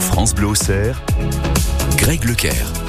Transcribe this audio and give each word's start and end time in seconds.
France 0.00 0.34
Bleu 0.34 0.54
Greg 1.96 2.24
Lecaire. 2.24 2.85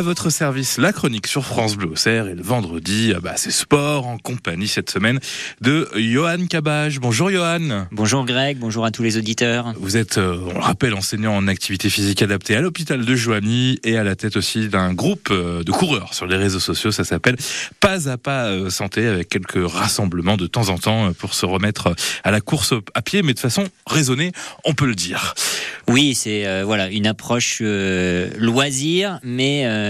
À 0.00 0.02
votre 0.02 0.30
service, 0.30 0.78
la 0.78 0.94
chronique 0.94 1.26
sur 1.26 1.44
France 1.44 1.76
Bleu 1.76 1.88
Auxerre 1.88 2.26
et 2.26 2.34
le 2.34 2.42
vendredi, 2.42 3.12
bah, 3.22 3.34
c'est 3.36 3.50
sport 3.50 4.06
en 4.06 4.16
compagnie 4.16 4.66
cette 4.66 4.88
semaine 4.88 5.20
de 5.60 5.90
Johan 5.94 6.46
Cabage. 6.48 7.00
Bonjour 7.00 7.30
Johan. 7.30 7.86
Bonjour 7.92 8.24
Greg, 8.24 8.56
bonjour 8.56 8.86
à 8.86 8.92
tous 8.92 9.02
les 9.02 9.18
auditeurs. 9.18 9.74
Vous 9.78 9.98
êtes, 9.98 10.16
euh, 10.16 10.40
on 10.46 10.54
le 10.54 10.58
rappelle, 10.58 10.94
enseignant 10.94 11.36
en 11.36 11.46
activité 11.48 11.90
physique 11.90 12.22
adaptée 12.22 12.56
à 12.56 12.62
l'hôpital 12.62 13.04
de 13.04 13.14
Joigny 13.14 13.78
et 13.84 13.98
à 13.98 14.02
la 14.02 14.16
tête 14.16 14.38
aussi 14.38 14.68
d'un 14.68 14.94
groupe 14.94 15.28
euh, 15.30 15.62
de 15.64 15.70
coureurs 15.70 16.14
sur 16.14 16.26
les 16.26 16.36
réseaux 16.36 16.60
sociaux. 16.60 16.92
Ça 16.92 17.04
s'appelle 17.04 17.36
Pas 17.78 18.08
à 18.08 18.16
Pas 18.16 18.46
euh, 18.46 18.70
Santé 18.70 19.06
avec 19.06 19.28
quelques 19.28 19.70
rassemblements 19.70 20.38
de 20.38 20.46
temps 20.46 20.70
en 20.70 20.78
temps 20.78 21.12
pour 21.12 21.34
se 21.34 21.44
remettre 21.44 21.94
à 22.24 22.30
la 22.30 22.40
course 22.40 22.72
à 22.94 23.02
pied, 23.02 23.20
mais 23.22 23.34
de 23.34 23.38
façon 23.38 23.64
raisonnée, 23.86 24.32
on 24.64 24.72
peut 24.72 24.86
le 24.86 24.94
dire. 24.94 25.34
Oui, 25.88 26.14
c'est 26.14 26.62
voilà 26.62 26.88
une 26.88 27.06
approche 27.06 27.60
loisir, 27.60 29.18
mais 29.24 29.66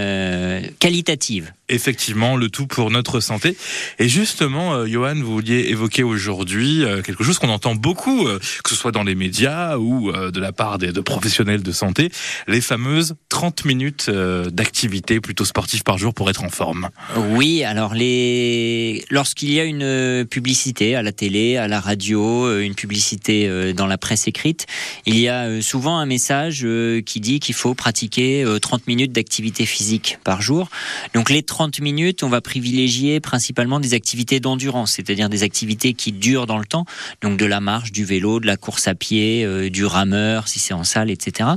qualitative. 0.79 1.53
Effectivement, 1.69 2.35
le 2.35 2.49
tout 2.49 2.67
pour 2.67 2.91
notre 2.91 3.19
santé. 3.19 3.55
Et 3.97 4.09
justement, 4.09 4.73
euh, 4.73 4.87
Johan, 4.87 5.15
vous 5.15 5.33
vouliez 5.33 5.69
évoquer 5.69 6.03
aujourd'hui 6.03 6.83
euh, 6.83 7.01
quelque 7.01 7.23
chose 7.23 7.39
qu'on 7.39 7.49
entend 7.49 7.75
beaucoup, 7.75 8.25
que 8.25 8.69
ce 8.69 8.75
soit 8.75 8.91
dans 8.91 9.03
les 9.03 9.15
médias 9.15 9.77
ou 9.77 10.11
de 10.11 10.39
la 10.39 10.51
part 10.51 10.77
des 10.77 10.91
de 10.91 11.01
professionnels 11.01 11.63
de 11.63 11.71
santé, 11.71 12.11
les 12.47 12.61
fameuses 12.61 13.15
30 13.41 13.65
minutes 13.65 14.07
d'activité 14.07 15.19
plutôt 15.19 15.45
sportive 15.45 15.81
par 15.81 15.97
jour 15.97 16.13
pour 16.13 16.29
être 16.29 16.43
en 16.43 16.49
forme. 16.49 16.89
Oui, 17.17 17.63
alors 17.63 17.95
les... 17.95 19.03
lorsqu'il 19.09 19.51
y 19.51 19.59
a 19.59 19.63
une 19.63 20.25
publicité 20.25 20.95
à 20.95 21.01
la 21.01 21.11
télé, 21.11 21.57
à 21.57 21.67
la 21.67 21.79
radio, 21.79 22.59
une 22.59 22.75
publicité 22.75 23.73
dans 23.73 23.87
la 23.87 23.97
presse 23.97 24.27
écrite, 24.27 24.67
il 25.07 25.17
y 25.17 25.27
a 25.27 25.59
souvent 25.63 25.97
un 25.97 26.05
message 26.05 26.67
qui 27.07 27.19
dit 27.19 27.39
qu'il 27.39 27.55
faut 27.55 27.73
pratiquer 27.73 28.45
30 28.61 28.85
minutes 28.85 29.11
d'activité 29.11 29.65
physique 29.65 30.19
par 30.23 30.43
jour. 30.43 30.69
Donc 31.15 31.31
les 31.31 31.41
30 31.41 31.79
minutes, 31.79 32.21
on 32.21 32.29
va 32.29 32.41
privilégier 32.41 33.19
principalement 33.21 33.79
des 33.79 33.95
activités 33.95 34.39
d'endurance, 34.39 34.91
c'est-à-dire 34.91 35.29
des 35.29 35.41
activités 35.41 35.95
qui 35.95 36.11
durent 36.11 36.45
dans 36.45 36.59
le 36.59 36.65
temps, 36.65 36.85
donc 37.23 37.37
de 37.37 37.45
la 37.47 37.59
marche, 37.59 37.91
du 37.91 38.05
vélo, 38.05 38.39
de 38.39 38.45
la 38.45 38.57
course 38.57 38.87
à 38.87 38.93
pied, 38.93 39.43
euh, 39.43 39.71
du 39.71 39.83
rameur 39.83 40.47
si 40.47 40.59
c'est 40.59 40.75
en 40.75 40.83
salle, 40.83 41.09
etc. 41.09 41.49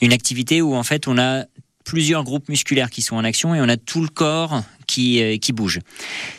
Une 0.00 0.14
activité 0.14 0.62
où 0.62 0.74
en 0.74 0.82
fait 0.82 1.09
on 1.10 1.18
a 1.18 1.44
plusieurs 1.84 2.24
groupes 2.24 2.48
musculaires 2.48 2.90
qui 2.90 3.02
sont 3.02 3.16
en 3.16 3.24
action 3.24 3.54
et 3.54 3.60
on 3.60 3.68
a 3.68 3.76
tout 3.76 4.00
le 4.00 4.08
corps 4.08 4.62
qui, 4.86 5.22
euh, 5.22 5.38
qui 5.38 5.52
bouge. 5.52 5.80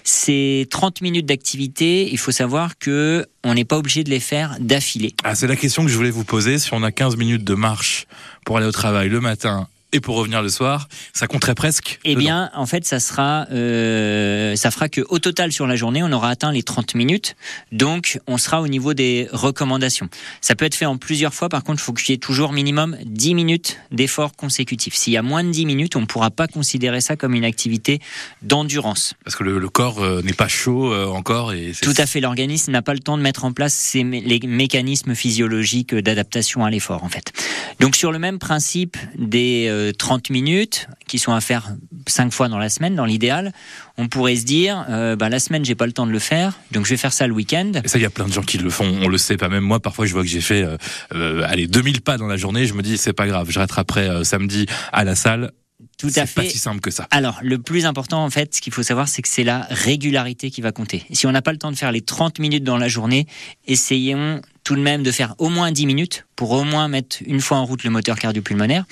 Ces 0.03 0.67
30 0.69 1.01
minutes 1.01 1.25
d'activité, 1.25 2.09
il 2.11 2.17
faut 2.17 2.31
savoir 2.31 2.77
que 2.77 3.25
on 3.43 3.53
n'est 3.53 3.65
pas 3.65 3.77
obligé 3.77 4.03
de 4.03 4.09
les 4.09 4.19
faire 4.19 4.55
d'affilée. 4.59 5.13
Ah, 5.23 5.35
c'est 5.35 5.47
la 5.47 5.55
question 5.55 5.83
que 5.83 5.89
je 5.89 5.97
voulais 5.97 6.11
vous 6.11 6.23
poser. 6.23 6.57
Si 6.57 6.73
on 6.73 6.83
a 6.83 6.91
15 6.91 7.17
minutes 7.17 7.43
de 7.43 7.53
marche 7.53 8.07
pour 8.45 8.57
aller 8.57 8.67
au 8.67 8.71
travail 8.71 9.09
le 9.09 9.19
matin 9.19 9.67
et 9.93 9.99
pour 9.99 10.15
revenir 10.15 10.41
le 10.41 10.49
soir, 10.49 10.87
ça 11.13 11.27
compterait 11.27 11.55
presque. 11.55 11.99
Eh 12.05 12.15
bien, 12.15 12.49
en 12.53 12.65
fait, 12.65 12.85
ça 12.85 12.99
sera, 12.99 13.45
euh, 13.51 14.55
ça 14.55 14.71
fera 14.71 14.87
que 14.87 15.01
au 15.09 15.19
total 15.19 15.51
sur 15.51 15.67
la 15.67 15.75
journée, 15.75 16.01
on 16.01 16.11
aura 16.13 16.29
atteint 16.29 16.51
les 16.51 16.63
30 16.63 16.95
minutes. 16.95 17.35
Donc, 17.73 18.19
on 18.25 18.37
sera 18.37 18.61
au 18.61 18.69
niveau 18.69 18.93
des 18.93 19.27
recommandations. 19.33 20.07
Ça 20.39 20.55
peut 20.55 20.63
être 20.63 20.75
fait 20.75 20.85
en 20.85 20.97
plusieurs 20.97 21.33
fois. 21.33 21.49
Par 21.49 21.63
contre, 21.63 21.81
il 21.81 21.83
faut 21.83 21.93
qu'il 21.93 22.11
y 22.11 22.13
ait 22.13 22.19
toujours 22.19 22.53
minimum 22.53 22.97
10 23.05 23.35
minutes 23.35 23.79
d'effort 23.91 24.33
consécutif. 24.35 24.95
S'il 24.95 25.11
y 25.11 25.17
a 25.17 25.21
moins 25.21 25.43
de 25.43 25.51
10 25.51 25.65
minutes, 25.65 25.95
on 25.97 26.01
ne 26.01 26.05
pourra 26.05 26.31
pas 26.31 26.47
considérer 26.47 27.01
ça 27.01 27.17
comme 27.17 27.33
une 27.33 27.45
activité 27.45 27.99
d'endurance. 28.41 29.13
Parce 29.25 29.35
que 29.35 29.43
le, 29.43 29.69
corps 29.69 30.01
euh, 30.01 30.21
n'est 30.21 30.33
pas 30.33 30.47
chaud 30.47 30.93
euh, 30.93 31.07
encore. 31.07 31.51
Et 31.51 31.73
Tout 31.81 31.93
à 31.97 32.05
fait. 32.05 32.21
L'organisme 32.21 32.71
n'a 32.71 32.81
pas 32.81 32.93
le 32.93 32.99
temps 32.99 33.17
de 33.17 33.23
mettre 33.23 33.43
en 33.43 33.51
place 33.51 33.93
les 33.93 34.39
mécanismes 34.47 35.15
physiologiques 35.15 35.93
d'adaptation 35.93 36.63
à 36.63 36.69
l'effort, 36.69 37.03
en 37.03 37.09
fait. 37.09 37.33
Donc, 37.81 37.97
sur 37.97 38.13
le 38.13 38.19
même 38.19 38.39
principe 38.39 38.95
des 39.17 39.67
30 39.89 40.29
minutes 40.29 40.87
qui 41.07 41.17
sont 41.17 41.33
à 41.33 41.41
faire 41.41 41.71
5 42.07 42.31
fois 42.31 42.47
dans 42.47 42.59
la 42.59 42.69
semaine, 42.69 42.95
dans 42.95 43.05
l'idéal, 43.05 43.53
on 43.97 44.07
pourrait 44.07 44.35
se 44.35 44.45
dire, 44.45 44.85
euh, 44.89 45.15
bah, 45.15 45.29
la 45.29 45.39
semaine, 45.39 45.65
j'ai 45.65 45.75
pas 45.75 45.85
le 45.85 45.91
temps 45.91 46.05
de 46.05 46.11
le 46.11 46.19
faire, 46.19 46.59
donc 46.71 46.85
je 46.85 46.91
vais 46.91 46.97
faire 46.97 47.13
ça 47.13 47.27
le 47.27 47.33
week-end. 47.33 47.71
Et 47.83 47.87
ça, 47.87 47.97
il 47.97 48.01
y 48.01 48.05
a 48.05 48.09
plein 48.09 48.27
de 48.27 48.33
gens 48.33 48.43
qui 48.43 48.57
le 48.57 48.69
font, 48.69 48.99
on 49.01 49.07
le 49.07 49.17
sait 49.17 49.37
pas, 49.37 49.49
même 49.49 49.63
moi, 49.63 49.79
parfois 49.79 50.05
je 50.05 50.13
vois 50.13 50.21
que 50.21 50.29
j'ai 50.29 50.41
fait, 50.41 50.63
euh, 50.63 50.77
euh 51.15 51.43
allez, 51.47 51.67
2000 51.67 52.01
pas 52.01 52.17
dans 52.17 52.27
la 52.27 52.37
journée, 52.37 52.65
je 52.65 52.73
me 52.73 52.81
dis, 52.81 52.97
c'est 52.97 53.13
pas 53.13 53.27
grave, 53.27 53.49
je 53.49 53.59
rattraperai 53.59 54.07
euh, 54.07 54.23
samedi 54.23 54.65
à 54.91 55.03
la 55.03 55.15
salle, 55.15 55.51
tout 56.01 56.19
à 56.19 56.25
fait. 56.25 56.41
pas 56.41 56.49
si 56.49 56.57
simple 56.57 56.79
que 56.79 56.91
ça. 56.91 57.07
Alors, 57.11 57.39
le 57.41 57.57
plus 57.59 57.85
important, 57.85 58.23
en 58.23 58.29
fait, 58.29 58.55
ce 58.55 58.61
qu'il 58.61 58.73
faut 58.73 58.83
savoir, 58.83 59.07
c'est 59.07 59.21
que 59.21 59.29
c'est 59.29 59.43
la 59.43 59.67
régularité 59.69 60.51
qui 60.51 60.61
va 60.61 60.71
compter. 60.71 61.05
Si 61.11 61.27
on 61.27 61.31
n'a 61.31 61.41
pas 61.41 61.51
le 61.51 61.57
temps 61.57 61.71
de 61.71 61.77
faire 61.77 61.91
les 61.91 62.01
30 62.01 62.39
minutes 62.39 62.63
dans 62.63 62.77
la 62.77 62.87
journée, 62.87 63.27
essayons 63.67 64.41
tout 64.63 64.75
de 64.75 64.81
même 64.81 65.03
de 65.03 65.11
faire 65.11 65.35
au 65.39 65.49
moins 65.49 65.71
10 65.71 65.85
minutes 65.85 66.25
pour 66.35 66.51
au 66.51 66.63
moins 66.63 66.87
mettre 66.87 67.17
une 67.25 67.41
fois 67.41 67.57
en 67.57 67.65
route 67.65 67.83
le 67.83 67.89
moteur 67.89 68.17
cardio-pulmonaire. 68.17 68.85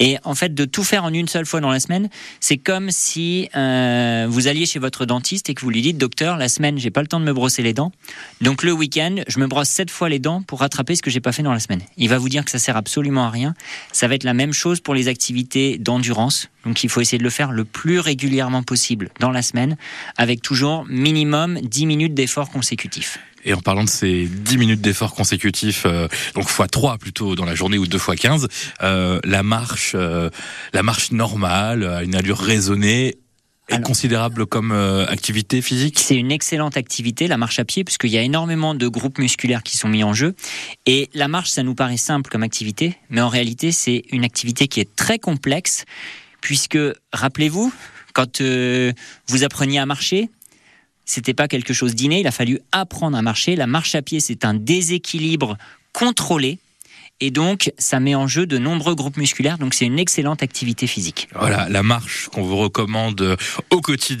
Et 0.00 0.16
en 0.24 0.34
fait, 0.34 0.54
de 0.54 0.64
tout 0.64 0.84
faire 0.84 1.04
en 1.04 1.12
une 1.12 1.28
seule 1.28 1.46
fois 1.46 1.60
dans 1.60 1.70
la 1.70 1.80
semaine, 1.80 2.08
c'est 2.40 2.56
comme 2.56 2.90
si 2.90 3.48
euh, 3.56 4.26
vous 4.28 4.48
alliez 4.48 4.64
chez 4.64 4.78
votre 4.78 5.06
dentiste 5.06 5.50
et 5.50 5.54
que 5.54 5.62
vous 5.62 5.70
lui 5.70 5.82
dites, 5.82 5.98
docteur, 5.98 6.36
la 6.36 6.48
semaine, 6.48 6.78
j'ai 6.78 6.90
pas 6.90 7.00
le 7.00 7.08
temps 7.08 7.20
de 7.20 7.24
me 7.24 7.32
brosser 7.32 7.62
les 7.62 7.74
dents. 7.74 7.92
Donc 8.40 8.62
le 8.62 8.72
week-end, 8.72 9.16
je 9.26 9.38
me 9.38 9.46
brosse 9.46 9.68
sept 9.68 9.90
fois 9.90 10.08
les 10.08 10.18
dents 10.18 10.42
pour 10.42 10.60
rattraper 10.60 10.94
ce 10.94 11.02
que 11.02 11.10
j'ai 11.10 11.20
pas 11.20 11.32
fait 11.32 11.42
dans 11.42 11.52
la 11.52 11.60
semaine. 11.60 11.82
Il 11.96 12.08
va 12.08 12.18
vous 12.18 12.28
dire 12.28 12.44
que 12.44 12.50
ça 12.50 12.58
sert 12.58 12.76
absolument 12.76 13.24
à 13.24 13.30
rien. 13.30 13.54
Ça 13.92 14.08
va 14.08 14.14
être 14.14 14.24
la 14.24 14.34
même 14.34 14.52
chose 14.52 14.80
pour 14.80 14.94
les 14.94 15.08
activités 15.08 15.78
d'endurance. 15.78 16.37
Donc 16.64 16.84
il 16.84 16.90
faut 16.90 17.00
essayer 17.00 17.18
de 17.18 17.24
le 17.24 17.30
faire 17.30 17.50
le 17.50 17.64
plus 17.64 17.98
régulièrement 18.00 18.62
possible 18.62 19.10
dans 19.20 19.30
la 19.30 19.42
semaine, 19.42 19.76
avec 20.16 20.42
toujours 20.42 20.84
minimum 20.86 21.58
10 21.62 21.86
minutes 21.86 22.14
d'effort 22.14 22.50
consécutif. 22.50 23.18
Et 23.44 23.54
en 23.54 23.60
parlant 23.60 23.84
de 23.84 23.88
ces 23.88 24.26
10 24.26 24.58
minutes 24.58 24.80
d'effort 24.80 25.14
consécutifs, 25.14 25.84
euh, 25.86 26.08
donc 26.34 26.48
fois 26.48 26.68
3 26.68 26.98
plutôt 26.98 27.34
dans 27.34 27.44
la 27.44 27.54
journée 27.54 27.78
ou 27.78 27.86
2 27.86 27.98
fois 27.98 28.16
15, 28.16 28.48
euh, 28.82 29.20
la 29.24 29.42
marche, 29.42 29.92
euh, 29.94 30.30
la 30.72 30.82
marche 30.82 31.12
normale, 31.12 31.84
à 31.84 32.02
une 32.02 32.14
allure 32.14 32.38
raisonnée, 32.38 33.16
est 33.70 33.82
considérable 33.82 34.46
comme 34.46 34.72
activité 34.72 35.60
physique? 35.60 35.98
C'est 35.98 36.16
une 36.16 36.32
excellente 36.32 36.78
activité, 36.78 37.28
la 37.28 37.36
marche 37.36 37.58
à 37.58 37.66
pied, 37.66 37.84
puisqu'il 37.84 38.08
y 38.08 38.16
a 38.16 38.22
énormément 38.22 38.74
de 38.74 38.88
groupes 38.88 39.18
musculaires 39.18 39.62
qui 39.62 39.76
sont 39.76 39.88
mis 39.88 40.02
en 40.02 40.14
jeu. 40.14 40.34
Et 40.86 41.10
la 41.12 41.28
marche, 41.28 41.50
ça 41.50 41.62
nous 41.62 41.74
paraît 41.74 41.98
simple 41.98 42.30
comme 42.30 42.42
activité, 42.42 42.96
mais 43.10 43.20
en 43.20 43.28
réalité, 43.28 43.70
c'est 43.70 44.04
une 44.10 44.24
activité 44.24 44.68
qui 44.68 44.80
est 44.80 44.96
très 44.96 45.18
complexe, 45.18 45.84
puisque, 46.40 46.78
rappelez-vous, 47.12 47.72
quand 48.12 48.42
vous 49.28 49.44
appreniez 49.44 49.78
à 49.78 49.86
marcher, 49.86 50.30
c'était 51.04 51.34
pas 51.34 51.48
quelque 51.48 51.72
chose 51.72 51.94
d'inné, 51.94 52.20
il 52.20 52.26
a 52.26 52.32
fallu 52.32 52.60
apprendre 52.70 53.16
à 53.16 53.22
marcher. 53.22 53.56
La 53.56 53.66
marche 53.66 53.94
à 53.94 54.02
pied, 54.02 54.20
c'est 54.20 54.44
un 54.44 54.54
déséquilibre 54.54 55.56
contrôlé. 55.92 56.58
Et 57.20 57.30
donc, 57.32 57.72
ça 57.78 57.98
met 57.98 58.14
en 58.14 58.28
jeu 58.28 58.46
de 58.46 58.58
nombreux 58.58 58.94
groupes 58.94 59.16
musculaires. 59.16 59.58
Donc, 59.58 59.74
c'est 59.74 59.86
une 59.86 59.98
excellente 59.98 60.42
activité 60.42 60.86
physique. 60.86 61.28
Voilà, 61.34 61.68
la 61.68 61.82
marche 61.82 62.28
qu'on 62.28 62.42
vous 62.42 62.56
recommande 62.56 63.36
au 63.70 63.80
quotidien. 63.80 64.16